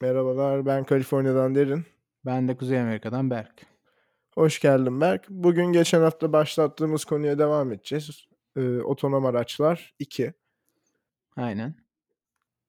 Merhabalar, 0.00 0.66
ben 0.66 0.84
Kaliforniya'dan 0.84 1.54
Derin. 1.54 1.84
Ben 2.26 2.48
de 2.48 2.56
Kuzey 2.56 2.80
Amerika'dan 2.80 3.30
Berk. 3.30 3.66
Hoş 4.34 4.60
geldin 4.60 5.00
Berk. 5.00 5.28
Bugün 5.28 5.72
geçen 5.72 6.00
hafta 6.00 6.32
başlattığımız 6.32 7.04
konuya 7.04 7.38
devam 7.38 7.72
edeceğiz. 7.72 8.28
Ee, 8.56 8.78
otonom 8.80 9.26
araçlar 9.26 9.94
2. 9.98 10.32
Aynen. 11.36 11.74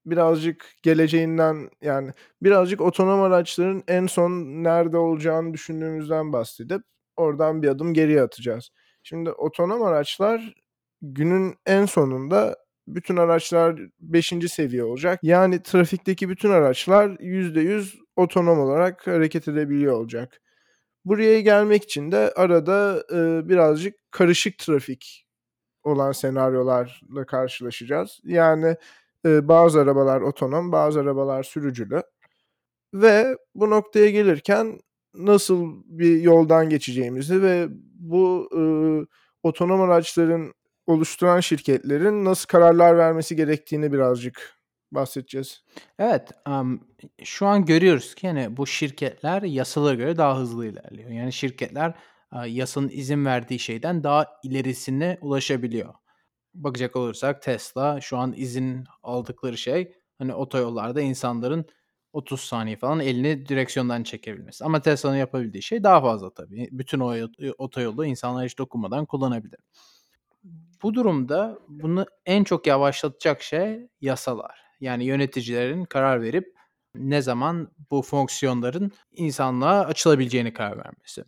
Birazcık 0.05 0.73
geleceğinden 0.83 1.69
yani 1.81 2.11
birazcık 2.41 2.81
otonom 2.81 3.21
araçların 3.21 3.83
en 3.87 4.07
son 4.07 4.31
nerede 4.63 4.97
olacağını 4.97 5.53
düşündüğümüzden 5.53 6.33
bahsedip 6.33 6.81
oradan 7.17 7.61
bir 7.61 7.67
adım 7.67 7.93
geriye 7.93 8.21
atacağız. 8.21 8.69
Şimdi 9.03 9.31
otonom 9.31 9.83
araçlar 9.83 10.55
günün 11.01 11.55
en 11.65 11.85
sonunda 11.85 12.55
bütün 12.95 13.17
araçlar 13.17 13.79
5. 13.99 14.33
seviye 14.51 14.83
olacak. 14.83 15.19
Yani 15.23 15.63
trafikteki 15.63 16.29
bütün 16.29 16.49
araçlar 16.49 17.09
%100 17.09 17.95
otonom 18.15 18.59
olarak 18.59 19.07
hareket 19.07 19.47
edebiliyor 19.47 19.93
olacak. 19.93 20.41
Buraya 21.05 21.41
gelmek 21.41 21.83
için 21.83 22.11
de 22.11 22.33
arada 22.35 23.03
e, 23.13 23.49
birazcık 23.49 23.95
karışık 24.11 24.57
trafik 24.57 25.25
olan 25.83 26.11
senaryolarla 26.11 27.25
karşılaşacağız. 27.27 28.19
Yani 28.23 28.75
e, 29.25 29.47
bazı 29.47 29.81
arabalar 29.81 30.21
otonom, 30.21 30.71
bazı 30.71 30.99
arabalar 30.99 31.43
sürücülü. 31.43 32.03
Ve 32.93 33.37
bu 33.55 33.69
noktaya 33.69 34.09
gelirken 34.09 34.79
nasıl 35.13 35.83
bir 35.85 36.21
yoldan 36.21 36.69
geçeceğimizi 36.69 37.41
ve 37.41 37.67
bu 37.99 38.49
e, 38.57 38.61
otonom 39.43 39.81
araçların 39.81 40.53
oluşturan 40.89 41.39
şirketlerin 41.39 42.25
nasıl 42.25 42.47
kararlar 42.47 42.97
vermesi 42.97 43.35
gerektiğini 43.35 43.93
birazcık 43.93 44.59
bahsedeceğiz. 44.91 45.63
Evet, 45.99 46.29
um, 46.47 46.81
şu 47.23 47.45
an 47.47 47.65
görüyoruz 47.65 48.15
ki 48.15 48.27
yani 48.27 48.57
bu 48.57 48.67
şirketler 48.67 49.41
yasalara 49.41 49.95
göre 49.95 50.17
daha 50.17 50.39
hızlı 50.39 50.65
ilerliyor. 50.65 51.09
Yani 51.09 51.33
şirketler 51.33 51.93
uh, 52.33 52.55
yasanın 52.55 52.89
izin 52.89 53.25
verdiği 53.25 53.59
şeyden 53.59 54.03
daha 54.03 54.27
ilerisine 54.43 55.17
ulaşabiliyor. 55.21 55.93
Bakacak 56.53 56.95
olursak 56.95 57.41
Tesla 57.41 58.01
şu 58.01 58.17
an 58.17 58.33
izin 58.37 58.83
aldıkları 59.03 59.57
şey 59.57 59.93
hani 60.17 60.33
otoyollarda 60.33 61.01
insanların 61.01 61.65
30 62.13 62.41
saniye 62.41 62.75
falan 62.75 62.99
elini 62.99 63.45
direksiyondan 63.45 64.03
çekebilmesi. 64.03 64.65
Ama 64.65 64.81
Tesla'nın 64.81 65.17
yapabildiği 65.17 65.63
şey 65.63 65.83
daha 65.83 66.01
fazla 66.01 66.33
tabii. 66.33 66.69
Bütün 66.71 66.99
o 66.99 67.15
otoyolu 67.57 68.05
insanlar 68.05 68.45
hiç 68.45 68.57
dokunmadan 68.57 69.05
kullanabilir. 69.05 69.59
Bu 70.83 70.93
durumda 70.93 71.59
bunu 71.67 72.05
en 72.25 72.43
çok 72.43 72.67
yavaşlatacak 72.67 73.41
şey 73.41 73.87
yasalar. 74.01 74.61
Yani 74.79 75.05
yöneticilerin 75.05 75.85
karar 75.85 76.21
verip 76.21 76.55
ne 76.95 77.21
zaman 77.21 77.71
bu 77.91 78.01
fonksiyonların 78.01 78.91
insanlığa 79.11 79.85
açılabileceğini 79.85 80.53
karar 80.53 80.77
vermesi. 80.77 81.23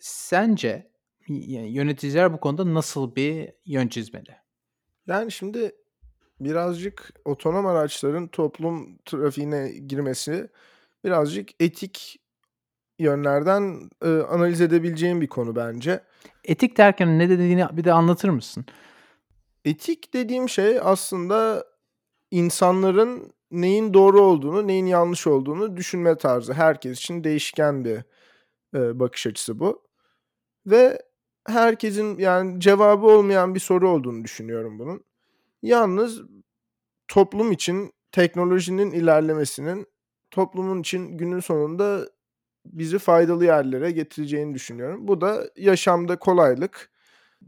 Sence 0.00 0.90
yöneticiler 1.28 2.32
bu 2.32 2.40
konuda 2.40 2.74
nasıl 2.74 3.16
bir 3.16 3.52
yön 3.64 3.88
çizmeli? 3.88 4.36
Yani 5.06 5.32
şimdi 5.32 5.72
birazcık 6.40 7.12
otonom 7.24 7.66
araçların 7.66 8.28
toplum 8.28 8.98
trafiğine 9.04 9.72
girmesi 9.72 10.48
birazcık 11.04 11.48
etik 11.60 12.20
yönlerden 12.98 13.90
e, 14.04 14.08
analiz 14.08 14.60
edebileceğim 14.60 15.20
bir 15.20 15.26
konu 15.26 15.56
bence. 15.56 16.00
Etik 16.44 16.76
derken 16.76 17.18
ne 17.18 17.28
dediğini 17.28 17.66
bir 17.72 17.84
de 17.84 17.92
anlatır 17.92 18.28
mısın? 18.28 18.64
Etik 19.64 20.14
dediğim 20.14 20.48
şey 20.48 20.80
aslında 20.82 21.64
insanların 22.30 23.32
neyin 23.50 23.94
doğru 23.94 24.20
olduğunu, 24.20 24.66
neyin 24.66 24.86
yanlış 24.86 25.26
olduğunu 25.26 25.76
düşünme 25.76 26.16
tarzı. 26.16 26.52
Herkes 26.52 26.98
için 26.98 27.24
değişken 27.24 27.84
bir 27.84 27.98
e, 28.74 29.00
bakış 29.00 29.26
açısı 29.26 29.60
bu. 29.60 29.82
Ve 30.66 31.02
herkesin 31.46 32.18
yani 32.18 32.60
cevabı 32.60 33.06
olmayan 33.06 33.54
bir 33.54 33.60
soru 33.60 33.90
olduğunu 33.90 34.24
düşünüyorum 34.24 34.78
bunun. 34.78 35.04
Yalnız 35.62 36.22
toplum 37.08 37.52
için 37.52 37.92
teknolojinin 38.12 38.90
ilerlemesinin 38.90 39.86
toplumun 40.30 40.80
için 40.80 41.18
günün 41.18 41.40
sonunda 41.40 42.08
bizi 42.72 42.98
faydalı 42.98 43.44
yerlere 43.44 43.90
getireceğini 43.90 44.54
düşünüyorum. 44.54 45.08
Bu 45.08 45.20
da 45.20 45.44
yaşamda 45.56 46.18
kolaylık, 46.18 46.90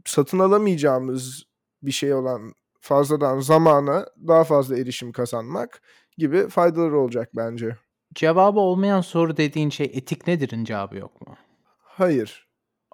satın 0.05 0.39
alamayacağımız 0.39 1.43
bir 1.83 1.91
şey 1.91 2.13
olan 2.13 2.53
fazladan 2.81 3.39
zamana 3.39 4.05
daha 4.27 4.43
fazla 4.43 4.77
erişim 4.77 5.11
kazanmak 5.11 5.81
gibi 6.17 6.47
faydaları 6.49 6.99
olacak 6.99 7.29
bence. 7.35 7.77
Cevabı 8.15 8.59
olmayan 8.59 9.01
soru 9.01 9.37
dediğin 9.37 9.69
şey 9.69 9.91
etik 9.93 10.27
nedir'in 10.27 10.63
cevabı 10.63 10.97
yok 10.97 11.27
mu? 11.27 11.35
Hayır. 11.77 12.47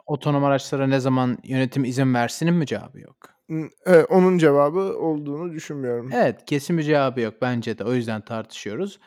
Otonom 0.06 0.44
araçlara 0.44 0.88
ne 0.88 1.00
zaman 1.00 1.38
yönetim 1.44 1.86
izin 1.86 2.14
versinin 2.14 2.54
mi 2.54 2.66
cevabı 2.66 3.00
yok? 3.00 3.18
Evet, 3.86 4.06
onun 4.10 4.38
cevabı 4.38 4.80
olduğunu 4.80 5.54
düşünmüyorum. 5.54 6.10
Evet, 6.14 6.46
kesin 6.46 6.78
bir 6.78 6.84
cevabı 6.84 7.22
yok 7.22 7.34
bence 7.42 7.78
de. 7.78 7.84
O 7.84 7.94
yüzden 7.94 8.22
tartışıyoruz. 8.22 9.00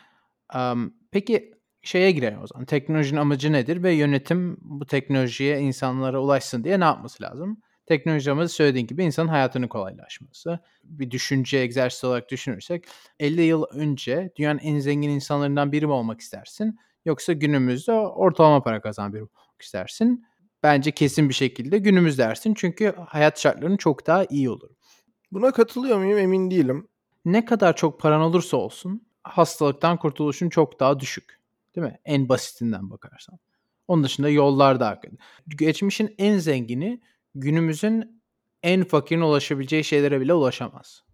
Um, 0.54 0.94
peki 1.10 1.54
şeye 1.82 2.10
girelim 2.10 2.42
o 2.42 2.46
zaman. 2.46 2.64
Teknolojinin 2.66 3.20
amacı 3.20 3.52
nedir 3.52 3.82
ve 3.82 3.92
yönetim 3.92 4.56
bu 4.60 4.86
teknolojiye 4.86 5.60
insanlara 5.60 6.20
ulaşsın 6.20 6.64
diye 6.64 6.80
ne 6.80 6.84
yapması 6.84 7.22
lazım? 7.22 7.60
Teknoloji 7.86 8.30
amacı 8.30 8.52
söylediğin 8.52 8.86
gibi 8.86 9.04
insanın 9.04 9.28
hayatını 9.28 9.68
kolaylaşması. 9.68 10.58
Bir 10.84 11.10
düşünce 11.10 11.58
egzersizi 11.58 12.06
olarak 12.06 12.30
düşünürsek 12.30 12.84
50 13.20 13.42
yıl 13.42 13.64
önce 13.72 14.32
dünyanın 14.36 14.58
en 14.58 14.78
zengin 14.78 15.10
insanlarından 15.10 15.72
biri 15.72 15.86
mi 15.86 15.92
olmak 15.92 16.20
istersin? 16.20 16.78
Yoksa 17.04 17.32
günümüzde 17.32 17.92
ortalama 17.92 18.62
para 18.62 18.80
kazanan 18.80 19.12
biri 19.12 19.22
mi 19.22 19.28
olmak 19.36 19.62
istersin? 19.62 20.26
Bence 20.62 20.90
kesin 20.90 21.28
bir 21.28 21.34
şekilde 21.34 21.78
günümüz 21.78 22.18
dersin. 22.18 22.54
Çünkü 22.54 22.94
hayat 23.06 23.40
şartların 23.40 23.76
çok 23.76 24.06
daha 24.06 24.24
iyi 24.24 24.50
olur. 24.50 24.70
Buna 25.32 25.52
katılıyor 25.52 25.98
muyum 25.98 26.18
emin 26.18 26.50
değilim. 26.50 26.88
Ne 27.24 27.44
kadar 27.44 27.76
çok 27.76 28.00
paran 28.00 28.20
olursa 28.20 28.56
olsun 28.56 29.06
hastalıktan 29.24 29.96
kurtuluşun 29.96 30.48
çok 30.48 30.80
daha 30.80 31.00
düşük. 31.00 31.39
Değil 31.76 31.86
mi? 31.86 31.98
En 32.04 32.28
basitinden 32.28 32.90
bakarsan. 32.90 33.38
Onun 33.88 34.04
dışında 34.04 34.28
yollar 34.28 34.80
da 34.80 34.86
Geçmişin 35.48 36.14
en 36.18 36.38
zengini 36.38 37.00
günümüzün 37.34 38.22
en 38.62 38.84
fakirin 38.84 39.20
ulaşabileceği 39.20 39.84
şeylere 39.84 40.20
bile 40.20 40.34
ulaşamaz. 40.34 41.04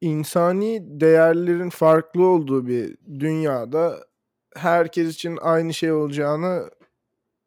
İnsani 0.00 1.00
değerlerin 1.00 1.70
farklı 1.70 2.26
olduğu 2.26 2.66
bir 2.66 2.96
dünyada 3.20 4.06
herkes 4.56 5.14
için 5.14 5.38
aynı 5.42 5.74
şey 5.74 5.92
olacağını 5.92 6.70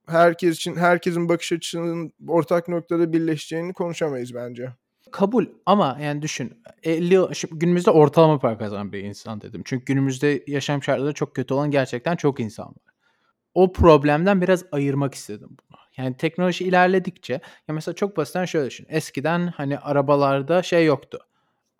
herkes 0.08 0.56
için 0.56 0.76
herkesin 0.76 1.30
bakış 1.30 1.52
açısının 1.52 2.14
ortak 2.28 2.68
noktada 2.68 3.14
birleşeceğini 3.14 3.74
konuşamayız 3.74 4.34
bence. 4.36 4.74
Kabul 5.14 5.46
ama 5.66 5.98
yani 6.02 6.22
düşün 6.22 6.64
50 6.84 7.14
yıl, 7.14 7.32
günümüzde 7.52 7.92
ortalama 7.92 8.40
para 8.40 8.58
kazanan 8.58 8.92
bir 8.92 9.04
insan 9.04 9.42
dedim. 9.42 9.62
Çünkü 9.66 9.86
günümüzde 9.86 10.44
yaşam 10.48 10.84
şartları 10.84 11.14
çok 11.14 11.36
kötü 11.36 11.54
olan 11.54 11.72
gerçekten 11.72 12.16
çok 12.16 12.40
insan 12.40 12.68
var. 12.68 12.94
O 13.54 13.74
problemden 13.74 14.42
biraz 14.42 14.66
ayırmak 14.72 15.14
istedim 15.14 15.50
bunu. 15.50 15.80
Yani 15.98 16.18
teknoloji 16.18 16.66
ilerledikçe 16.66 17.34
ya 17.68 17.76
mesela 17.76 17.96
çok 17.96 18.18
basitten 18.18 18.46
şöyle 18.46 18.68
düşün. 18.68 18.86
Eskiden 18.90 19.48
hani 19.48 19.80
arabalarda 19.80 20.64
şey 20.64 20.86
yoktu. 20.86 21.20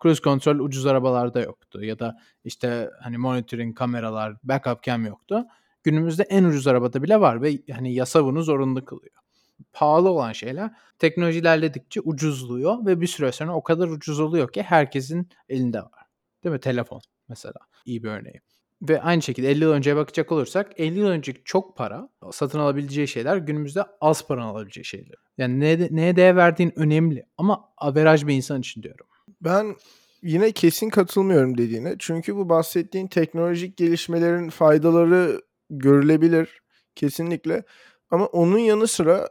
Cruise 0.02 0.22
control 0.22 0.58
ucuz 0.58 0.86
arabalarda 0.86 1.40
yoktu 1.40 1.84
ya 1.84 1.98
da 1.98 2.18
işte 2.44 2.90
hani 3.02 3.18
monitoring 3.18 3.78
kameralar, 3.78 4.34
backup 4.44 4.82
cam 4.82 5.06
yoktu. 5.06 5.44
Günümüzde 5.82 6.22
en 6.22 6.44
ucuz 6.44 6.66
arabada 6.66 7.02
bile 7.02 7.20
var 7.20 7.42
ve 7.42 7.58
hani 7.72 7.94
yasa 7.94 8.24
bunu 8.24 8.42
zorunlu 8.42 8.84
kılıyor. 8.84 9.23
Pahalı 9.72 10.10
olan 10.10 10.32
şeyler 10.32 10.70
teknoloji 10.98 11.38
ilerledikçe 11.38 12.00
ucuzluyor 12.00 12.86
ve 12.86 13.00
bir 13.00 13.06
süre 13.06 13.32
sonra 13.32 13.54
o 13.54 13.62
kadar 13.62 13.88
ucuz 13.88 14.20
oluyor 14.20 14.52
ki 14.52 14.62
herkesin 14.62 15.28
elinde 15.48 15.78
var. 15.78 16.04
Değil 16.44 16.52
mi? 16.52 16.60
Telefon 16.60 17.00
mesela 17.28 17.60
iyi 17.86 18.02
bir 18.02 18.08
örneği. 18.08 18.40
Ve 18.82 19.02
aynı 19.02 19.22
şekilde 19.22 19.50
50 19.50 19.64
yıl 19.64 19.72
önceye 19.72 19.96
bakacak 19.96 20.32
olursak 20.32 20.80
50 20.80 20.98
yıl 20.98 21.06
önceki 21.06 21.40
çok 21.44 21.76
para 21.76 22.08
satın 22.32 22.58
alabileceği 22.58 23.08
şeyler 23.08 23.36
günümüzde 23.36 23.84
az 24.00 24.26
para 24.26 24.44
alabileceği 24.44 24.84
şeyler. 24.84 25.16
Yani 25.38 25.60
neye, 25.60 25.88
neye 25.90 26.16
değer 26.16 26.36
verdiğin 26.36 26.72
önemli 26.76 27.26
ama 27.38 27.68
averaj 27.76 28.26
bir 28.26 28.34
insan 28.34 28.60
için 28.60 28.82
diyorum. 28.82 29.06
Ben 29.40 29.76
yine 30.22 30.52
kesin 30.52 30.90
katılmıyorum 30.90 31.58
dediğine. 31.58 31.96
Çünkü 31.98 32.36
bu 32.36 32.48
bahsettiğin 32.48 33.06
teknolojik 33.06 33.76
gelişmelerin 33.76 34.50
faydaları 34.50 35.40
görülebilir 35.70 36.60
kesinlikle. 36.94 37.62
Ama 38.10 38.26
onun 38.26 38.58
yanı 38.58 38.86
sıra 38.88 39.28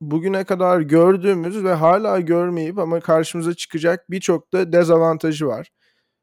bugüne 0.00 0.44
kadar 0.44 0.80
gördüğümüz 0.80 1.64
ve 1.64 1.72
hala 1.74 2.20
görmeyip 2.20 2.78
ama 2.78 3.00
karşımıza 3.00 3.54
çıkacak 3.54 4.10
birçok 4.10 4.52
da 4.52 4.72
dezavantajı 4.72 5.46
var 5.46 5.68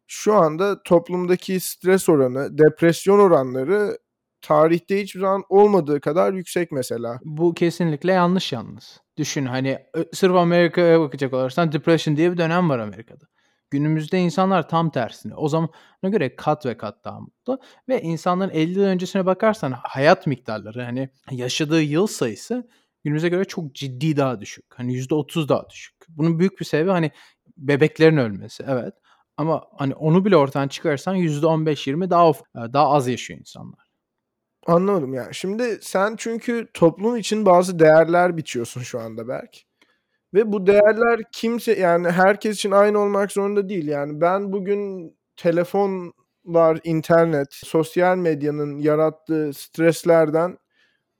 şu 0.07 0.33
anda 0.33 0.83
toplumdaki 0.83 1.59
stres 1.59 2.09
oranı, 2.09 2.57
depresyon 2.57 3.19
oranları 3.19 3.97
tarihte 4.41 5.01
hiçbir 5.01 5.19
zaman 5.19 5.43
olmadığı 5.49 6.01
kadar 6.01 6.33
yüksek 6.33 6.71
mesela. 6.71 7.19
Bu 7.23 7.53
kesinlikle 7.53 8.11
yanlış 8.11 8.53
yalnız. 8.53 9.01
Düşün 9.17 9.45
hani 9.45 9.79
sırf 10.13 10.35
Amerika'ya 10.35 10.99
bakacak 10.99 11.33
olursan 11.33 11.71
depression 11.71 12.17
diye 12.17 12.31
bir 12.31 12.37
dönem 12.37 12.69
var 12.69 12.79
Amerika'da. 12.79 13.25
Günümüzde 13.71 14.19
insanlar 14.19 14.69
tam 14.69 14.89
tersine. 14.89 15.35
O 15.35 15.47
zamana 15.47 15.69
göre 16.03 16.35
kat 16.35 16.65
ve 16.65 16.77
kat 16.77 17.05
daha 17.05 17.19
mutlu 17.19 17.59
ve 17.89 18.01
insanların 18.01 18.51
50 18.51 18.79
yıl 18.79 18.85
öncesine 18.85 19.25
bakarsan 19.25 19.73
hayat 19.83 20.27
miktarları 20.27 20.83
hani 20.83 21.09
yaşadığı 21.31 21.81
yıl 21.81 22.07
sayısı 22.07 22.67
günümüze 23.03 23.29
göre 23.29 23.45
çok 23.45 23.75
ciddi 23.75 24.17
daha 24.17 24.41
düşük. 24.41 24.65
Hani 24.75 24.93
%30 24.93 25.49
daha 25.49 25.69
düşük. 25.69 25.95
Bunun 26.09 26.39
büyük 26.39 26.59
bir 26.59 26.65
sebebi 26.65 26.89
hani 26.89 27.11
bebeklerin 27.57 28.17
ölmesi 28.17 28.63
evet. 28.67 28.93
Ama 29.37 29.63
hani 29.77 29.95
onu 29.95 30.25
bile 30.25 30.37
ortadan 30.37 30.67
çıkarırsan 30.67 31.15
%15-20 31.15 32.09
daha 32.09 32.33
daha 32.73 32.89
az 32.89 33.07
yaşıyor 33.07 33.39
insanlar. 33.39 33.83
Anlamadım 34.67 35.13
ya. 35.13 35.29
Şimdi 35.31 35.79
sen 35.81 36.15
çünkü 36.17 36.67
toplum 36.73 37.17
için 37.17 37.45
bazı 37.45 37.79
değerler 37.79 38.37
biçiyorsun 38.37 38.81
şu 38.81 38.99
anda 38.99 39.27
Berk. 39.27 39.63
Ve 40.33 40.51
bu 40.51 40.67
değerler 40.67 41.21
kimse 41.31 41.79
yani 41.79 42.09
herkes 42.11 42.55
için 42.55 42.71
aynı 42.71 42.99
olmak 42.99 43.31
zorunda 43.31 43.69
değil. 43.69 43.87
Yani 43.87 44.21
ben 44.21 44.53
bugün 44.53 45.13
telefonlar, 45.35 46.79
internet, 46.83 47.47
sosyal 47.53 48.17
medyanın 48.17 48.79
yarattığı 48.79 49.53
streslerden 49.53 50.57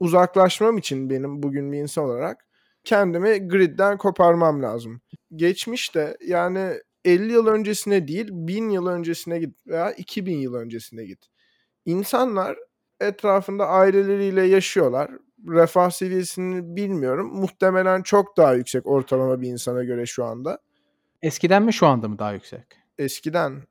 uzaklaşmam 0.04 0.78
için 0.78 1.10
benim 1.10 1.44
bugün 1.44 1.72
bir 1.72 1.78
insan 1.78 2.04
olarak 2.04 2.46
kendimi 2.84 3.48
gridden 3.48 3.98
koparmam 3.98 4.64
lazım. 4.64 5.02
Geçmişte 5.36 6.18
yani 6.28 6.74
50 7.06 7.34
yıl 7.34 7.48
öncesine 7.48 8.08
değil 8.08 8.28
1000 8.32 8.70
yıl 8.70 8.88
öncesine 8.88 9.40
git 9.40 9.56
veya 9.68 9.92
2000 9.92 10.38
yıl 10.38 10.54
öncesine 10.54 11.06
git. 11.06 11.26
İnsanlar 11.86 12.58
etrafında 13.00 13.68
aileleriyle 13.68 14.44
yaşıyorlar. 14.44 15.12
Refah 15.48 15.90
seviyesini 15.90 16.76
bilmiyorum. 16.76 17.32
Muhtemelen 17.34 18.02
çok 18.02 18.38
daha 18.38 18.54
yüksek 18.54 18.88
ortalama 18.88 19.42
bir 19.42 19.50
insana 19.50 19.84
göre 19.84 20.06
şu 20.06 20.26
anda. 20.26 20.60
Eskiden 21.22 21.64
mi 21.64 21.74
şu 21.74 21.88
anda 21.88 22.08
mı 22.08 22.20
daha 22.20 22.34
yüksek? 22.34 22.64
Eskiden. 22.98 23.62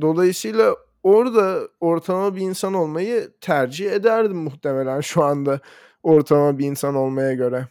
Dolayısıyla 0.00 0.76
orada 1.04 1.68
ortalama 1.80 2.36
bir 2.36 2.40
insan 2.40 2.74
olmayı 2.74 3.32
tercih 3.40 3.92
ederdim 3.92 4.36
muhtemelen 4.36 5.00
şu 5.00 5.24
anda 5.24 5.60
ortalama 6.02 6.58
bir 6.58 6.66
insan 6.66 6.94
olmaya 6.94 7.34
göre. 7.34 7.68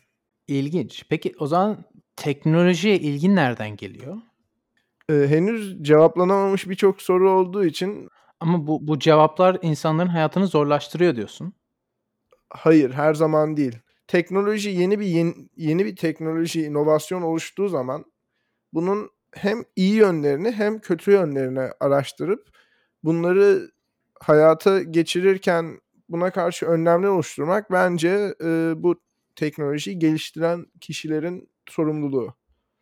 İlginç. 0.48 1.06
Peki 1.10 1.34
o 1.40 1.48
zaman 1.48 1.86
teknolojiye 2.16 3.00
ilgin 3.00 3.36
nereden 3.36 3.76
geliyor? 3.76 4.18
Ee, 5.10 5.14
henüz 5.14 5.84
cevaplanamamış 5.84 6.70
birçok 6.70 7.02
soru 7.02 7.32
olduğu 7.32 7.66
için 7.66 8.10
ama 8.40 8.68
bu 8.68 8.88
bu 8.88 9.00
cevaplar 9.00 9.58
insanların 9.62 10.10
hayatını 10.10 10.48
zorlaştırıyor 10.48 11.16
diyorsun. 11.16 11.54
Hayır, 12.50 12.92
her 12.92 13.14
zaman 13.14 13.58
değil. 13.58 13.78
Teknoloji 14.08 14.70
yeni 14.70 15.00
bir 15.00 15.06
yeni, 15.06 15.34
yeni 15.58 15.86
bir 15.86 15.96
teknoloji, 15.96 16.62
inovasyon 16.62 17.22
oluştuğu 17.22 17.70
zaman 17.70 18.06
bunun 18.74 19.10
hem 19.32 19.64
iyi 19.76 19.96
yönlerini 19.96 20.52
hem 20.52 20.80
kötü 20.80 21.12
yönlerini 21.12 21.70
araştırıp 21.80 22.53
bunları 23.04 23.72
hayata 24.20 24.84
geçirirken 24.84 25.80
buna 26.10 26.32
karşı 26.32 26.66
önlemler 26.66 27.08
oluşturmak 27.08 27.72
bence 27.72 28.36
e, 28.44 28.74
bu 28.76 29.02
teknolojiyi 29.36 30.00
geliştiren 30.00 30.66
kişilerin 30.82 31.50
sorumluluğu. 31.70 32.36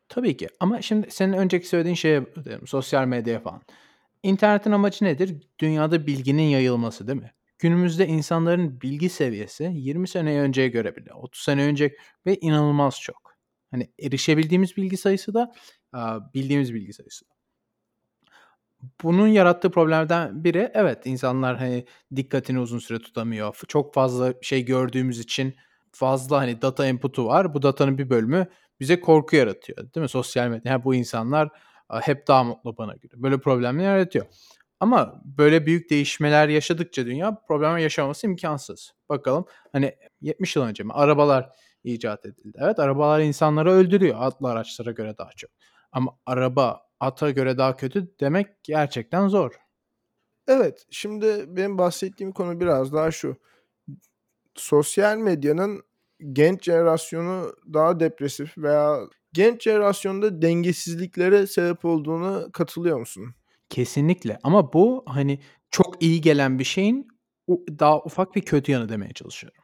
Tabii 0.09 0.37
ki 0.37 0.47
ama 0.59 0.81
şimdi 0.81 1.11
senin 1.11 1.33
önceki 1.33 1.67
söylediğin 1.67 1.95
şeye 1.95 2.25
sosyal 2.65 3.05
medya 3.05 3.39
falan. 3.39 3.61
İnternetin 4.23 4.71
amacı 4.71 5.05
nedir? 5.05 5.47
Dünyada 5.59 6.07
bilginin 6.07 6.43
yayılması 6.43 7.07
değil 7.07 7.21
mi? 7.21 7.31
Günümüzde 7.59 8.07
insanların 8.07 8.81
bilgi 8.81 9.09
seviyesi 9.09 9.71
20 9.73 10.07
sene 10.07 10.39
önceye 10.39 10.67
göre 10.67 10.95
bile 10.95 11.13
30 11.13 11.41
sene 11.43 11.63
önce 11.63 11.95
ve 12.25 12.35
inanılmaz 12.35 13.01
çok. 13.01 13.35
Hani 13.71 13.91
erişebildiğimiz 13.99 14.77
bilgi 14.77 14.97
sayısı 14.97 15.33
da 15.33 15.53
bildiğimiz 16.33 16.73
bilgi 16.73 16.93
sayısı 16.93 17.25
da. 17.25 17.40
Bunun 19.03 19.27
yarattığı 19.27 19.71
problemlerden 19.71 20.43
biri 20.43 20.71
evet 20.73 21.05
insanlar 21.05 21.57
hani 21.57 21.85
dikkatini 22.15 22.59
uzun 22.59 22.79
süre 22.79 22.99
tutamıyor. 22.99 23.59
Çok 23.67 23.93
fazla 23.93 24.33
şey 24.41 24.65
gördüğümüz 24.65 25.19
için 25.19 25.55
fazla 25.91 26.37
hani 26.37 26.61
data 26.61 26.87
input'u 26.87 27.25
var. 27.25 27.53
Bu 27.53 27.61
datanın 27.61 27.97
bir 27.97 28.09
bölümü 28.09 28.47
bize 28.79 28.99
korku 28.99 29.35
yaratıyor. 29.35 29.77
Değil 29.77 30.01
mi? 30.01 30.09
Sosyal 30.09 30.47
medya. 30.47 30.71
Yani 30.71 30.83
bu 30.83 30.95
insanlar 30.95 31.49
hep 32.01 32.27
daha 32.27 32.43
mutlu 32.43 32.77
bana 32.77 32.93
göre. 32.93 33.11
Böyle 33.15 33.37
problemler 33.39 33.83
yaratıyor. 33.83 34.25
Ama 34.79 35.21
böyle 35.25 35.65
büyük 35.65 35.89
değişmeler 35.89 36.47
yaşadıkça 36.49 37.05
dünya 37.05 37.41
problem 37.47 37.77
yaşaması 37.77 38.27
imkansız. 38.27 38.93
Bakalım 39.09 39.45
hani 39.71 39.95
70 40.21 40.55
yıl 40.55 40.63
önce 40.63 40.83
mi 40.83 40.93
arabalar 40.93 41.49
icat 41.83 42.25
edildi. 42.25 42.57
Evet 42.61 42.79
arabalar 42.79 43.19
insanları 43.19 43.71
öldürüyor 43.71 44.15
atlı 44.19 44.49
araçlara 44.49 44.91
göre 44.91 45.17
daha 45.17 45.29
çok. 45.31 45.51
Ama 45.91 46.11
araba 46.25 46.90
ata 47.01 47.31
göre 47.31 47.57
daha 47.57 47.75
kötü 47.75 48.11
demek 48.19 48.63
gerçekten 48.63 49.27
zor. 49.27 49.51
Evet 50.47 50.85
şimdi 50.89 51.45
benim 51.47 51.77
bahsettiğim 51.77 52.31
konu 52.31 52.59
biraz 52.59 52.93
daha 52.93 53.11
şu. 53.11 53.35
Sosyal 54.55 55.17
medyanın 55.17 55.83
genç 56.31 56.63
jenerasyonu 56.63 57.53
daha 57.73 57.99
depresif 57.99 58.57
veya 58.57 58.99
genç 59.33 59.63
jenerasyonda 59.63 60.41
dengesizliklere 60.41 61.47
sebep 61.47 61.85
olduğunu 61.85 62.49
katılıyor 62.53 62.99
musun? 62.99 63.35
Kesinlikle 63.69 64.39
ama 64.43 64.73
bu 64.73 65.03
hani 65.07 65.39
çok 65.71 66.03
iyi 66.03 66.21
gelen 66.21 66.59
bir 66.59 66.63
şeyin 66.63 67.07
daha 67.49 67.99
ufak 67.99 68.35
bir 68.35 68.41
kötü 68.41 68.71
yanı 68.71 68.89
demeye 68.89 69.13
çalışıyorum. 69.13 69.63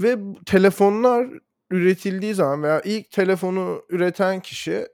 Ve 0.00 0.18
telefonlar 0.46 1.28
üretildiği 1.70 2.34
zaman 2.34 2.62
veya 2.62 2.80
ilk 2.80 3.10
telefonu 3.10 3.82
üreten 3.88 4.40
kişi 4.40 4.86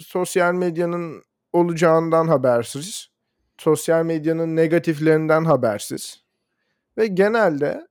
sosyal 0.00 0.54
medyanın 0.54 1.22
olacağından 1.52 2.28
habersiz. 2.28 3.08
Sosyal 3.58 4.04
medyanın 4.04 4.56
negatiflerinden 4.56 5.44
habersiz. 5.44 6.24
Ve 6.98 7.06
genelde 7.06 7.88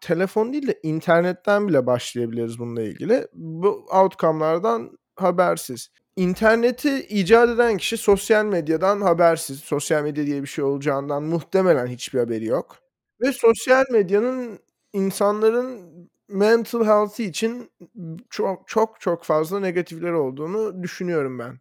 telefon 0.00 0.52
değil 0.52 0.66
de 0.66 0.80
internetten 0.82 1.68
bile 1.68 1.86
başlayabiliriz 1.86 2.58
bununla 2.58 2.82
ilgili. 2.82 3.28
Bu 3.32 3.86
outcome'lardan 3.90 4.98
habersiz. 5.16 5.88
İnterneti 6.16 7.06
icat 7.08 7.48
eden 7.48 7.76
kişi 7.76 7.96
sosyal 7.96 8.44
medyadan 8.44 9.00
habersiz. 9.00 9.58
Sosyal 9.60 10.02
medya 10.02 10.26
diye 10.26 10.42
bir 10.42 10.46
şey 10.48 10.64
olacağından 10.64 11.22
muhtemelen 11.22 11.86
hiçbir 11.86 12.18
haberi 12.18 12.44
yok. 12.44 12.76
Ve 13.20 13.32
sosyal 13.32 13.84
medyanın 13.90 14.58
insanların 14.92 15.80
mental 16.28 16.84
health 16.84 17.20
için 17.20 17.70
çok 18.30 18.68
çok 18.68 19.00
çok 19.00 19.24
fazla 19.24 19.60
negatifleri 19.60 20.14
olduğunu 20.14 20.82
düşünüyorum 20.82 21.38
ben. 21.38 21.60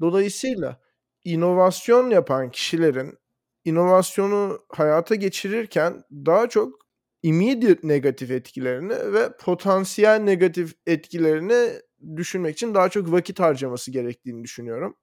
Dolayısıyla 0.00 0.80
inovasyon 1.24 2.10
yapan 2.10 2.50
kişilerin 2.50 3.18
inovasyonu 3.64 4.60
hayata 4.68 5.14
geçirirken 5.14 6.04
daha 6.12 6.48
çok 6.48 6.86
immediate 7.22 7.88
negatif 7.88 8.30
etkilerini 8.30 9.12
ve 9.12 9.36
potansiyel 9.40 10.20
negatif 10.20 10.74
etkilerini 10.86 11.70
düşünmek 12.16 12.52
için 12.56 12.74
daha 12.74 12.88
çok 12.88 13.12
vakit 13.12 13.40
harcaması 13.40 13.90
gerektiğini 13.90 14.44
düşünüyorum. 14.44 14.96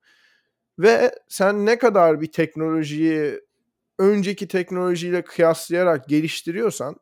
Ve 0.79 1.11
sen 1.29 1.65
ne 1.65 1.77
kadar 1.77 2.21
bir 2.21 2.31
teknolojiyi 2.31 3.41
önceki 3.99 4.47
teknolojiyle 4.47 5.21
kıyaslayarak 5.23 6.09
geliştiriyorsan 6.09 6.95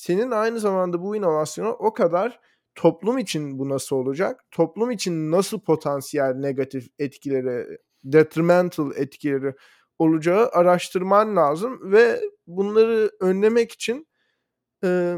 senin 0.00 0.30
aynı 0.30 0.60
zamanda 0.60 1.02
bu 1.02 1.16
inovasyona 1.16 1.70
o 1.70 1.92
kadar 1.92 2.40
toplum 2.74 3.18
için 3.18 3.58
bu 3.58 3.68
nasıl 3.68 3.96
olacak? 3.96 4.44
Toplum 4.50 4.90
için 4.90 5.30
nasıl 5.30 5.60
potansiyel 5.60 6.34
negatif 6.34 6.86
etkileri, 6.98 7.78
detrimental 8.04 8.92
etkileri 8.96 9.54
olacağı 9.98 10.48
araştırman 10.48 11.36
lazım 11.36 11.92
ve 11.92 12.20
bunları 12.46 13.10
önlemek 13.20 13.72
için 13.72 14.08
e, 14.84 15.16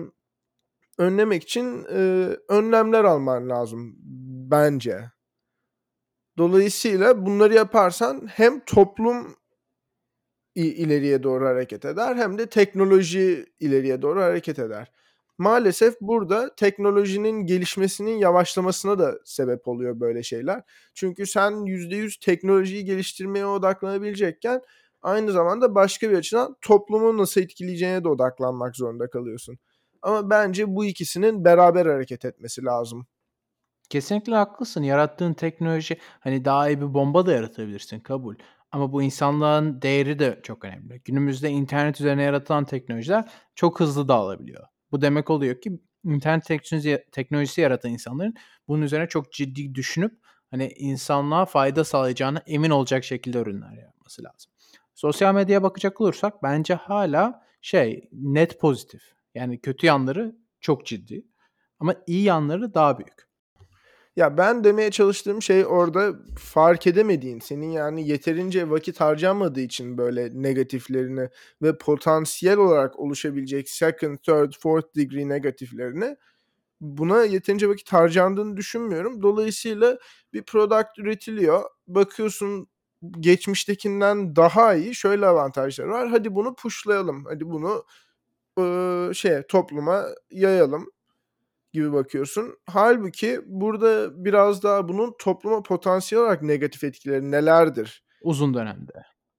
önlemek 0.99 1.43
için 1.43 1.85
e, 1.93 2.31
önlemler 2.49 3.05
alman 3.05 3.49
lazım 3.49 3.95
bence. 4.51 5.11
Dolayısıyla 6.39 7.27
bunları 7.27 7.55
yaparsan 7.55 8.27
hem 8.27 8.61
toplum 8.65 9.37
ileriye 10.55 11.23
doğru 11.23 11.47
hareket 11.47 11.85
eder 11.85 12.17
hem 12.17 12.39
de 12.39 12.47
teknoloji 12.47 13.47
ileriye 13.61 14.03
doğru 14.03 14.21
hareket 14.21 14.59
eder. 14.59 14.93
Maalesef 15.39 16.01
burada 16.01 16.55
teknolojinin 16.55 17.47
gelişmesinin 17.47 18.17
yavaşlamasına 18.19 18.99
da 18.99 19.19
sebep 19.25 19.69
oluyor 19.69 20.01
böyle 20.01 20.23
şeyler. 20.23 20.63
Çünkü 20.95 21.27
sen 21.27 21.53
%100 21.67 22.19
teknolojiyi 22.21 22.85
geliştirmeye 22.85 23.47
odaklanabilecekken 23.47 24.61
aynı 25.03 25.33
zamanda 25.33 25.75
başka 25.75 26.11
bir 26.11 26.17
açıdan 26.17 26.57
toplumu 26.61 27.19
nasıl 27.19 27.41
etkileyeceğine 27.41 28.05
de 28.05 28.09
odaklanmak 28.09 28.77
zorunda 28.77 29.11
kalıyorsun. 29.11 29.59
Ama 30.03 30.31
bence 30.31 30.75
bu 30.75 30.85
ikisinin 30.85 31.45
beraber 31.45 31.87
hareket 31.87 32.25
etmesi 32.25 32.65
lazım. 32.65 33.07
Kesinlikle 33.91 34.35
haklısın. 34.35 34.83
Yarattığın 34.83 35.33
teknoloji 35.35 35.97
hani 36.21 36.45
daha 36.45 36.69
iyi 36.69 36.81
bir 36.81 36.95
bomba 36.95 37.27
da 37.27 37.33
yaratabilirsin 37.33 38.01
kabul. 38.01 38.35
Ama 38.73 38.93
bu 38.93 39.03
insanlığın 39.03 39.83
değeri 39.83 40.19
de 40.19 40.41
çok 40.43 40.65
önemli. 40.65 41.01
Günümüzde 41.05 41.51
internet 41.51 42.01
üzerine 42.01 42.23
yaratılan 42.23 42.65
teknolojiler 42.65 43.31
çok 43.55 43.81
hızlı 43.81 44.09
dağılabiliyor. 44.09 44.65
Bu 44.93 45.01
demek 45.03 45.31
oluyor 45.31 45.61
ki 45.61 45.81
internet 46.05 46.45
teknolojisi, 47.13 47.61
yaratan 47.61 47.91
insanların 47.91 48.35
bunun 48.69 48.83
üzerine 48.83 49.09
çok 49.09 49.33
ciddi 49.33 49.75
düşünüp 49.75 50.23
Hani 50.53 50.69
insanlığa 50.77 51.45
fayda 51.45 51.85
sağlayacağına 51.85 52.43
emin 52.47 52.71
olacak 52.71 53.05
şekilde 53.05 53.39
ürünler 53.39 53.73
yapması 53.73 54.23
lazım. 54.25 54.53
Sosyal 54.95 55.35
medyaya 55.35 55.63
bakacak 55.63 56.01
olursak 56.01 56.43
bence 56.43 56.75
hala 56.75 57.43
şey 57.63 58.09
net 58.13 58.61
pozitif. 58.61 59.03
Yani 59.35 59.61
kötü 59.61 59.87
yanları 59.87 60.37
çok 60.61 60.87
ciddi 60.87 61.25
ama 61.79 61.95
iyi 62.07 62.23
yanları 62.23 62.75
daha 62.75 62.99
büyük. 62.99 63.29
Ya 64.17 64.39
ben 64.39 64.65
demeye 64.65 64.91
çalıştığım 64.91 65.43
şey 65.43 65.67
orada 65.67 66.13
fark 66.39 66.87
edemediğin, 66.87 67.39
senin 67.41 67.71
yani 67.71 68.09
yeterince 68.09 68.71
vakit 68.71 69.01
harcanmadığı 69.01 69.61
için 69.61 69.99
böyle 69.99 70.31
negatiflerini 70.43 71.29
ve 71.63 71.79
potansiyel 71.79 72.59
olarak 72.59 72.99
oluşabilecek 73.01 73.69
second, 73.71 74.19
third, 74.19 74.53
fourth 74.61 74.97
degree 74.97 75.29
negatiflerini 75.29 76.17
buna 76.81 77.25
yeterince 77.25 77.69
vakit 77.69 77.93
harcandığını 77.93 78.57
düşünmüyorum. 78.57 79.23
Dolayısıyla 79.23 79.99
bir 80.33 80.43
product 80.43 80.99
üretiliyor. 80.99 81.63
Bakıyorsun 81.89 82.69
geçmiştekinden 83.21 84.37
daha 84.37 84.75
iyi 84.75 84.95
şöyle 84.95 85.27
avantajları 85.27 85.91
var. 85.91 86.09
Hadi 86.09 86.35
bunu 86.35 86.55
pushlayalım. 86.55 87.25
Hadi 87.25 87.47
bunu 87.51 87.85
ıı, 88.59 89.15
şey 89.15 89.43
topluma 89.49 90.07
yayalım 90.31 90.91
gibi 91.73 91.93
bakıyorsun. 91.93 92.59
Halbuki 92.67 93.41
burada 93.47 94.25
biraz 94.25 94.63
daha 94.63 94.89
bunun 94.89 95.15
topluma 95.19 95.63
potansiyel 95.63 96.25
olarak 96.25 96.43
negatif 96.43 96.85
etkileri 96.85 97.31
nelerdir? 97.31 98.05
Uzun 98.23 98.55
dönemde. 98.55 98.93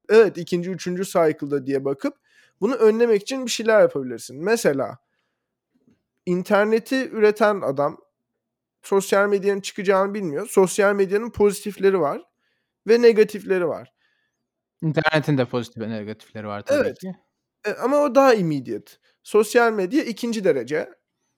Evet 0.10 0.38
ikinci, 0.38 0.72
üçüncü 0.72 1.06
cycle'da 1.06 1.66
diye 1.66 1.86
bakıp 1.86 2.18
bunu 2.62 2.74
önlemek 2.76 3.22
için 3.22 3.46
bir 3.46 3.52
şeyler 3.52 3.82
yapabilirsin. 3.82 4.44
Mesela 4.44 4.98
interneti 6.26 7.10
üreten 7.10 7.62
adam 7.62 7.98
sosyal 8.82 9.30
medyanın 9.30 9.62
çıkacağını 9.62 10.14
bilmiyor. 10.14 10.48
Sosyal 10.48 10.96
medyanın 10.96 11.30
pozitifleri 11.30 12.00
var 12.00 12.22
ve 12.88 13.02
negatifleri 13.02 13.68
var. 13.68 13.94
İnternetin 14.82 15.38
de 15.38 15.46
pozitif 15.46 15.84
ve 15.84 15.90
negatifleri 15.90 16.48
var 16.48 16.66
tabii 16.66 16.88
Evet. 16.88 17.00
ki. 17.00 17.16
E, 17.66 17.74
ama 17.74 17.98
o 17.98 18.16
daha 18.16 18.34
immediate. 18.34 18.92
Sosyal 19.24 19.74
medya 19.74 20.04
ikinci 20.04 20.44
derece. 20.44 20.90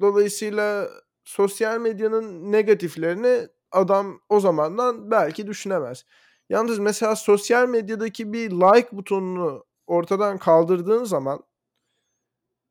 Dolayısıyla 0.02 0.90
sosyal 1.24 1.80
medyanın 1.80 2.52
negatiflerini 2.52 3.48
adam 3.72 4.22
o 4.30 4.40
zamandan 4.40 5.12
belki 5.12 5.48
düşünemez. 5.48 6.06
Yalnız 6.50 6.80
mesela 6.80 7.16
sosyal 7.16 7.68
medyadaki 7.68 8.34
bir 8.34 8.52
like 8.52 8.90
butonunu 8.92 9.66
ortadan 9.88 10.38
kaldırdığın 10.38 11.04
zaman 11.04 11.44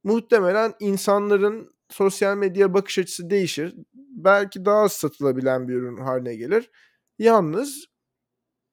muhtemelen 0.04 0.74
insanların 0.80 1.74
sosyal 1.90 2.36
medya 2.36 2.74
bakış 2.74 2.98
açısı 2.98 3.30
değişir. 3.30 3.74
Belki 3.94 4.64
daha 4.64 4.78
az 4.78 4.92
satılabilen 4.92 5.68
bir 5.68 5.74
ürün 5.74 5.96
haline 5.96 6.34
gelir. 6.34 6.70
Yalnız 7.18 7.86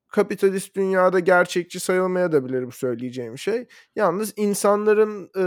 kapitalist 0.07 0.75
dünyada 0.75 1.19
gerçekçi 1.19 1.79
sayılmaya 1.79 2.31
da 2.31 2.45
bilir 2.45 2.67
bu 2.67 2.71
söyleyeceğim 2.71 3.37
şey. 3.37 3.67
Yalnız 3.95 4.33
insanların 4.37 5.29
e, 5.37 5.43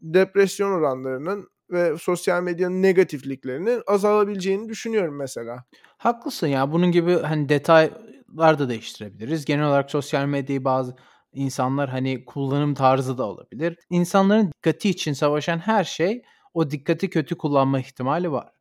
depresyon 0.00 0.70
oranlarının 0.72 1.51
ve 1.72 1.98
sosyal 1.98 2.42
medyanın 2.42 2.82
negatifliklerinin 2.82 3.82
azalabileceğini 3.86 4.68
düşünüyorum 4.68 5.16
mesela. 5.16 5.64
Haklısın 5.96 6.46
ya. 6.46 6.72
Bunun 6.72 6.92
gibi 6.92 7.18
hani 7.18 7.48
detaylar 7.48 8.58
da 8.58 8.68
değiştirebiliriz. 8.68 9.44
Genel 9.44 9.66
olarak 9.66 9.90
sosyal 9.90 10.26
medyayı 10.26 10.64
bazı 10.64 10.96
insanlar 11.32 11.90
hani 11.90 12.24
kullanım 12.24 12.74
tarzı 12.74 13.18
da 13.18 13.24
olabilir. 13.24 13.78
İnsanların 13.90 14.52
dikkati 14.52 14.90
için 14.90 15.12
savaşan 15.12 15.58
her 15.58 15.84
şey 15.84 16.22
o 16.54 16.70
dikkati 16.70 17.10
kötü 17.10 17.38
kullanma 17.38 17.80
ihtimali 17.80 18.32
var. 18.32 18.52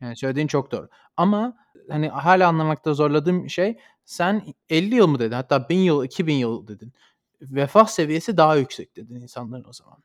Yani 0.00 0.16
söylediğin 0.16 0.46
çok 0.46 0.72
doğru. 0.72 0.88
Ama 1.16 1.56
hani 1.88 2.08
hala 2.08 2.48
anlamakta 2.48 2.94
zorladığım 2.94 3.50
şey 3.50 3.78
sen 4.04 4.42
50 4.70 4.94
yıl 4.94 5.06
mı 5.06 5.18
dedin? 5.18 5.34
Hatta 5.34 5.68
1000 5.68 5.78
yıl, 5.78 6.04
2000 6.04 6.34
yıl 6.34 6.68
dedin. 6.68 6.92
Refah 7.40 7.86
seviyesi 7.86 8.36
daha 8.36 8.56
yüksek 8.56 8.96
dedin 8.96 9.14
insanların 9.14 9.64
o 9.68 9.72
zaman. 9.72 9.98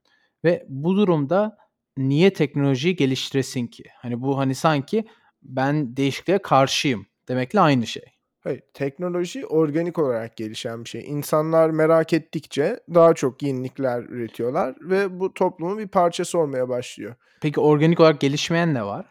Ve 0.44 0.66
bu 0.70 0.96
durumda 0.96 1.58
niye 2.10 2.34
teknolojiyi 2.34 2.96
geliştiresin 2.96 3.68
ki? 3.68 3.84
Hani 3.98 4.22
bu 4.22 4.38
hani 4.38 4.56
sanki 4.56 5.06
ben 5.42 5.98
değişikliğe 5.98 6.38
karşıyım 6.38 7.06
demekle 7.28 7.60
aynı 7.60 7.88
şey. 7.88 8.04
Hayır, 8.44 8.62
teknoloji 8.74 9.46
organik 9.46 10.00
olarak 10.00 10.38
gelişen 10.38 10.84
bir 10.84 10.90
şey. 10.90 11.04
İnsanlar 11.08 11.70
merak 11.70 12.14
ettikçe 12.14 12.80
daha 12.94 13.14
çok 13.14 13.44
yenilikler 13.44 14.04
üretiyorlar 14.04 14.76
ve 14.82 15.20
bu 15.20 15.34
toplumun 15.34 15.78
bir 15.78 15.88
parçası 15.88 16.40
olmaya 16.40 16.70
başlıyor. 16.70 17.16
Peki 17.42 17.60
organik 17.60 18.00
olarak 18.00 18.20
gelişmeyen 18.20 18.74
ne 18.74 18.86
var? 18.86 19.06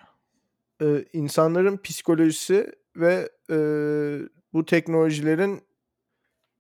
Ee, 0.83 1.05
insanların 1.13 1.77
psikolojisi 1.77 2.73
ve 2.97 3.31
e, 3.51 3.57
bu 4.53 4.65
teknolojilerin 4.65 5.61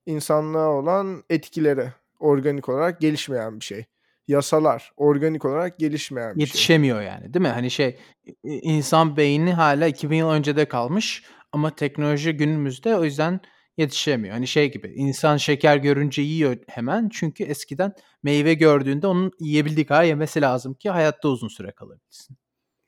insanlığa 0.06 0.68
olan 0.68 1.25
etkileri 1.30 1.92
organik 2.20 2.68
olarak 2.68 3.00
gelişmeyen 3.00 3.60
bir 3.60 3.64
şey. 3.64 3.84
Yasalar 4.30 4.92
organik 4.96 5.44
olarak 5.44 5.78
gelişmeyen 5.78 6.34
bir 6.34 6.40
şey. 6.40 6.46
Yetişemiyor 6.46 7.02
yani 7.02 7.34
değil 7.34 7.42
mi? 7.42 7.49
Hani 7.49 7.70
şey 7.70 7.99
insan 8.42 9.16
beyni 9.16 9.52
hala 9.52 9.87
2000 9.87 10.16
yıl 10.16 10.30
öncede 10.30 10.64
kalmış 10.64 11.25
ama 11.52 11.75
teknoloji 11.75 12.32
günümüzde 12.32 12.96
o 12.96 13.04
yüzden 13.04 13.40
yetişemiyor. 13.76 14.34
Hani 14.34 14.46
şey 14.46 14.72
gibi 14.72 14.88
insan 14.88 15.37
şeker 15.37 15.76
görünce 15.76 16.22
yiyor 16.22 16.56
hemen 16.68 17.08
çünkü 17.08 17.44
eskiden 17.44 17.92
meyve 18.22 18.54
gördüğünde 18.54 19.06
onun 19.06 19.32
yiyebildiği 19.40 19.87
kadar 19.87 20.04
yemesi 20.04 20.40
lazım 20.40 20.75
ki 20.75 20.90
hayatta 20.90 21.28
uzun 21.28 21.49
süre 21.49 21.72
kalabilsin. 21.72 22.37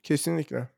Kesinlikle. 0.02 0.68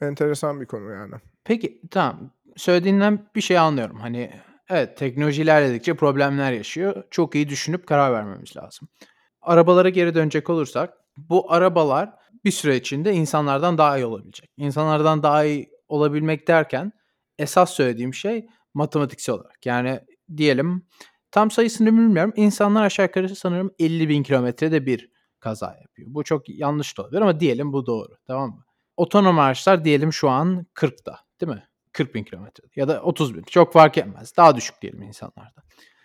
Enteresan 0.00 0.60
bir 0.60 0.66
konu 0.66 0.92
yani. 0.92 1.14
Peki 1.44 1.80
tamam 1.90 2.30
söylediğinden 2.56 3.26
bir 3.34 3.40
şey 3.40 3.58
anlıyorum. 3.58 4.00
Hani 4.00 4.30
evet 4.68 4.96
teknoloji 4.96 5.42
ilerledikçe 5.42 5.94
problemler 5.94 6.52
yaşıyor. 6.52 7.04
Çok 7.10 7.34
iyi 7.34 7.48
düşünüp 7.48 7.86
karar 7.86 8.12
vermemiz 8.12 8.56
lazım. 8.56 8.88
Arabalara 9.42 9.88
geri 9.88 10.14
dönecek 10.14 10.50
olursak 10.50 10.94
bu 11.16 11.52
arabalar 11.52 12.10
bir 12.44 12.50
süre 12.50 12.76
içinde 12.76 13.12
insanlardan 13.12 13.78
daha 13.78 13.98
iyi 13.98 14.06
olabilecek. 14.06 14.50
İnsanlardan 14.56 15.22
daha 15.22 15.44
iyi 15.44 15.70
olabilmek 15.88 16.48
derken 16.48 16.92
esas 17.38 17.70
söylediğim 17.70 18.14
şey 18.14 18.46
matematiksel 18.74 19.34
olarak. 19.34 19.66
Yani 19.66 20.00
diyelim 20.36 20.86
tam 21.30 21.50
sayısını 21.50 21.86
bilmiyorum. 21.86 22.32
İnsanlar 22.36 22.82
aşağı 22.84 23.06
yukarı 23.06 23.36
sanırım 23.36 23.70
50 23.78 24.08
bin 24.08 24.22
kilometrede 24.22 24.86
bir 24.86 25.10
kaza 25.40 25.76
yapıyor. 25.80 26.08
Bu 26.10 26.24
çok 26.24 26.48
yanlış 26.48 26.98
da 26.98 27.02
olabilir 27.02 27.20
ama 27.20 27.40
diyelim 27.40 27.72
bu 27.72 27.86
doğru. 27.86 28.16
Tamam 28.26 28.50
mı? 28.50 28.64
Otonom 28.96 29.38
araçlar 29.38 29.84
diyelim 29.84 30.12
şu 30.12 30.28
an 30.28 30.66
40'ta 30.74 31.18
değil 31.40 31.52
mi? 31.52 31.68
40 31.92 32.14
bin 32.14 32.24
kilometre 32.24 32.64
ya 32.76 32.88
da 32.88 33.02
30 33.02 33.34
bin 33.34 33.42
çok 33.42 33.72
fark 33.72 33.98
etmez. 33.98 34.36
Daha 34.36 34.56
düşük 34.56 34.82
diyelim 34.82 35.02
insanlarda. 35.02 35.62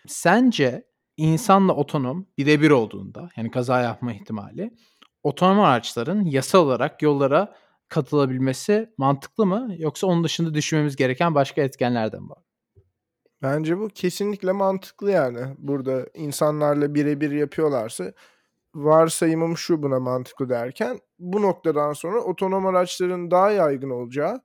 Sence 0.07 0.86
insanla 1.17 1.73
otonom 1.73 2.27
birebir 2.37 2.71
olduğunda 2.71 3.29
yani 3.37 3.51
kaza 3.51 3.81
yapma 3.81 4.13
ihtimali 4.13 4.71
otonom 5.23 5.59
araçların 5.59 6.25
yasal 6.25 6.65
olarak 6.65 7.01
yollara 7.01 7.55
katılabilmesi 7.89 8.89
mantıklı 8.97 9.45
mı 9.45 9.75
yoksa 9.77 10.07
onun 10.07 10.23
dışında 10.23 10.53
düşünmemiz 10.53 10.95
gereken 10.95 11.35
başka 11.35 11.61
etkenlerden 11.61 12.29
var? 12.29 12.43
Bence 13.41 13.77
bu 13.77 13.87
kesinlikle 13.87 14.51
mantıklı 14.51 15.11
yani. 15.11 15.39
Burada 15.57 16.05
insanlarla 16.13 16.95
birebir 16.95 17.31
yapıyorlarsa 17.31 18.13
varsayımım 18.75 19.57
şu 19.57 19.83
buna 19.83 19.99
mantıklı 19.99 20.49
derken 20.49 20.99
bu 21.19 21.41
noktadan 21.41 21.93
sonra 21.93 22.21
otonom 22.21 22.65
araçların 22.65 23.31
daha 23.31 23.51
yaygın 23.51 23.89
olacağı 23.89 24.41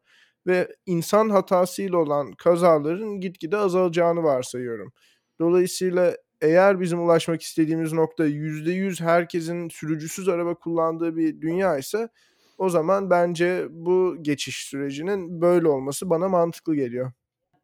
ve 0.46 0.68
insan 0.86 1.30
hatasıyla 1.30 1.98
olan 1.98 2.32
kazaların 2.32 3.20
gitgide 3.20 3.56
azalacağını 3.56 4.22
varsayıyorum. 4.22 4.92
Dolayısıyla 5.40 6.16
eğer 6.42 6.80
bizim 6.80 7.04
ulaşmak 7.04 7.42
istediğimiz 7.42 7.92
nokta 7.92 8.26
%100 8.26 9.00
herkesin 9.00 9.68
sürücüsüz 9.68 10.28
araba 10.28 10.54
kullandığı 10.54 11.16
bir 11.16 11.40
dünya 11.40 11.78
ise 11.78 12.08
o 12.58 12.68
zaman 12.68 13.10
bence 13.10 13.66
bu 13.70 14.16
geçiş 14.22 14.56
sürecinin 14.56 15.40
böyle 15.40 15.68
olması 15.68 16.10
bana 16.10 16.28
mantıklı 16.28 16.74
geliyor. 16.74 17.12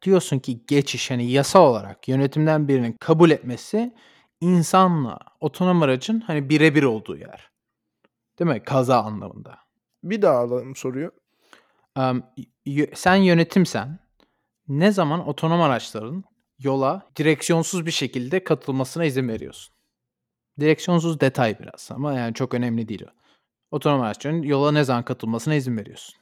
Diyorsun 0.01 0.39
ki 0.39 0.61
geçiş 0.67 1.11
hani 1.11 1.31
yasal 1.31 1.65
olarak 1.65 2.07
yönetimden 2.07 2.67
birinin 2.67 2.95
kabul 2.99 3.31
etmesi 3.31 3.93
insanla 4.41 5.19
otonom 5.39 5.81
aracın 5.81 6.19
hani 6.19 6.49
birebir 6.49 6.83
olduğu 6.83 7.17
yer. 7.17 7.51
Değil 8.39 8.51
mi? 8.51 8.63
Kaza 8.63 9.03
anlamında. 9.03 9.55
Bir 10.03 10.21
daha 10.21 10.37
alalım 10.37 10.75
soruyu. 10.75 11.11
Y- 12.65 12.91
sen 12.95 13.15
yönetimsen 13.15 13.99
ne 14.67 14.91
zaman 14.91 15.27
otonom 15.27 15.61
araçların 15.61 16.23
yola 16.59 17.01
direksiyonsuz 17.15 17.85
bir 17.85 17.91
şekilde 17.91 18.43
katılmasına 18.43 19.05
izin 19.05 19.27
veriyorsun? 19.27 19.75
Direksiyonsuz 20.59 21.19
detay 21.19 21.59
biraz 21.59 21.89
ama 21.91 22.13
yani 22.13 22.33
çok 22.33 22.53
önemli 22.53 22.87
değil 22.87 23.03
o. 23.07 23.11
Otonom 23.71 24.01
araçların 24.01 24.41
yola 24.41 24.71
ne 24.71 24.83
zaman 24.83 25.03
katılmasına 25.03 25.55
izin 25.55 25.77
veriyorsun? 25.77 26.15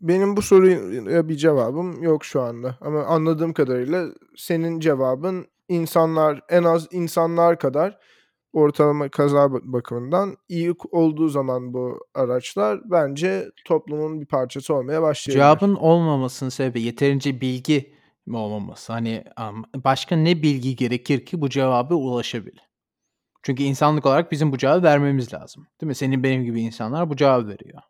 Benim 0.00 0.36
bu 0.36 0.42
soruya 0.42 1.28
bir 1.28 1.36
cevabım 1.36 2.02
yok 2.02 2.24
şu 2.24 2.42
anda. 2.42 2.78
Ama 2.80 3.04
anladığım 3.04 3.52
kadarıyla 3.52 4.06
senin 4.36 4.80
cevabın 4.80 5.46
insanlar 5.68 6.40
en 6.48 6.62
az 6.62 6.88
insanlar 6.92 7.58
kadar 7.58 7.98
ortalama 8.52 9.08
kaza 9.08 9.52
ba 9.52 9.58
bakımından 9.62 10.36
iyi 10.48 10.74
olduğu 10.90 11.28
zaman 11.28 11.74
bu 11.74 12.00
araçlar 12.14 12.80
bence 12.84 13.50
toplumun 13.66 14.20
bir 14.20 14.26
parçası 14.26 14.74
olmaya 14.74 15.02
başlayabilir. 15.02 15.42
Cevabın 15.42 15.74
olmamasının 15.74 16.50
sebebi 16.50 16.82
yeterince 16.82 17.40
bilgi 17.40 17.93
olmaması? 18.32 18.92
Hani, 18.92 19.24
emm, 19.38 19.62
başka 19.76 20.16
ne 20.16 20.42
bilgi 20.42 20.76
gerekir 20.76 21.26
ki 21.26 21.40
bu 21.40 21.48
cevaba 21.50 21.94
ulaşabil? 21.94 22.56
Çünkü 23.42 23.62
insanlık 23.62 24.06
olarak 24.06 24.32
bizim 24.32 24.52
bu 24.52 24.58
cevabı 24.58 24.82
vermemiz 24.82 25.34
lazım. 25.34 25.66
Değil 25.80 25.88
mi? 25.88 25.94
Senin 25.94 26.22
benim 26.22 26.44
gibi 26.44 26.60
insanlar 26.60 27.10
bu 27.10 27.16
cevabı 27.16 27.48
veriyor. 27.48 27.82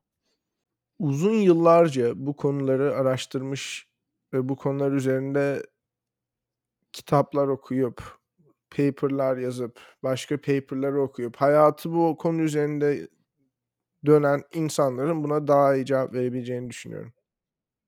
Uzun 0.98 1.34
yıllarca 1.34 2.12
bu 2.16 2.36
konuları 2.36 2.96
araştırmış 2.96 3.88
ve 4.32 4.48
bu 4.48 4.56
konular 4.56 4.92
üzerinde 4.92 5.62
kitaplar 6.92 7.48
okuyup, 7.48 8.02
paper'lar 8.70 9.36
yazıp, 9.36 9.80
başka 10.02 10.36
paper'ları 10.36 11.02
okuyup, 11.02 11.36
hayatı 11.36 11.92
bu 11.92 12.16
konu 12.16 12.42
üzerinde 12.42 13.08
dönen 14.06 14.42
insanların 14.54 15.24
buna 15.24 15.48
daha 15.48 15.76
iyi 15.76 15.86
cevap 15.86 16.14
verebileceğini 16.14 16.70
düşünüyorum. 16.70 17.13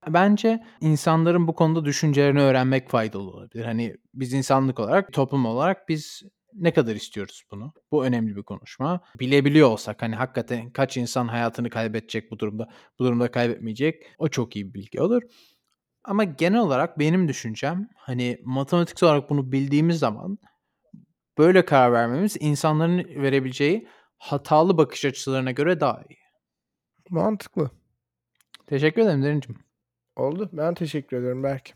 Bence 0.09 0.65
insanların 0.81 1.49
bu 1.49 1.55
konuda 1.55 1.85
düşüncelerini 1.85 2.41
öğrenmek 2.41 2.89
faydalı 2.89 3.31
olabilir. 3.31 3.65
Hani, 3.65 3.97
biz 4.15 4.33
insanlık 4.33 4.81
olarak, 4.81 5.13
toplum 5.13 5.47
olarak 5.47 5.89
biz 5.89 6.23
ne 6.55 6.73
kadar 6.73 6.95
istiyoruz 6.95 7.43
bunu? 7.51 7.73
Bu 7.93 8.05
önemli 8.05 8.37
bir 8.37 8.43
konuşma. 8.43 9.01
Bilebiliyor 9.21 9.69
olsak, 9.69 10.03
hani, 10.03 10.17
hakikaten 10.17 10.71
kaç 10.71 10.97
insan 10.97 11.29
hayatını 11.29 11.71
kaybedecek 11.71 12.31
bu 12.31 12.39
durumda, 12.39 12.69
bu 12.99 13.05
durumda 13.05 13.31
kaybetmeyecek, 13.31 14.03
o 14.19 14.29
çok 14.29 14.57
iyi 14.57 14.69
bir 14.69 14.75
bilgi 14.75 15.01
olur. 15.01 15.23
Ama 16.05 16.25
genel 16.25 16.61
olarak 16.61 16.99
benim 16.99 17.29
düşüncem, 17.29 17.89
hani, 17.97 18.39
matematiksel 18.45 19.09
olarak 19.09 19.31
bunu 19.31 19.53
bildiğimiz 19.53 19.99
zaman 19.99 20.39
böyle 21.39 21.65
karar 21.65 21.93
vermemiz 21.93 22.37
insanların 22.41 22.99
verebileceği 23.23 23.89
hatalı 24.19 24.79
bakış 24.79 25.05
açılarına 25.05 25.51
göre 25.51 25.81
daha 25.81 26.03
iyi. 26.09 26.19
Mantıklı. 27.11 27.71
Teşekkür 28.67 29.03
ederim 29.03 29.23
Derincim. 29.23 29.66
Oldu. 30.17 30.51
Ben 30.53 30.75
teşekkür 30.75 31.17
ederim 31.17 31.43
Berk. 31.43 31.75